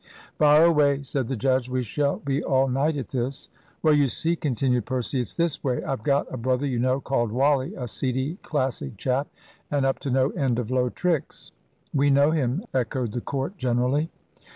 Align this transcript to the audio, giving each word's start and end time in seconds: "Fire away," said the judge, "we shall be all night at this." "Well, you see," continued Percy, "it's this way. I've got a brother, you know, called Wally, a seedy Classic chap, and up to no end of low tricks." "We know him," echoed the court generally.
"Fire 0.39 0.63
away," 0.63 1.03
said 1.03 1.27
the 1.27 1.35
judge, 1.35 1.69
"we 1.69 1.83
shall 1.83 2.17
be 2.17 2.41
all 2.43 2.67
night 2.67 2.97
at 2.97 3.09
this." 3.09 3.49
"Well, 3.83 3.93
you 3.93 4.07
see," 4.07 4.35
continued 4.35 4.87
Percy, 4.87 5.19
"it's 5.19 5.35
this 5.35 5.63
way. 5.63 5.83
I've 5.83 6.01
got 6.01 6.25
a 6.33 6.37
brother, 6.37 6.65
you 6.65 6.79
know, 6.79 6.99
called 6.99 7.31
Wally, 7.31 7.75
a 7.75 7.87
seedy 7.87 8.39
Classic 8.41 8.97
chap, 8.97 9.27
and 9.69 9.85
up 9.85 9.99
to 9.99 10.09
no 10.09 10.31
end 10.31 10.57
of 10.57 10.71
low 10.71 10.89
tricks." 10.89 11.51
"We 11.93 12.09
know 12.09 12.31
him," 12.31 12.63
echoed 12.73 13.11
the 13.11 13.21
court 13.21 13.59
generally. 13.59 14.09